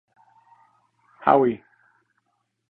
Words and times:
Howie! 1.25 1.61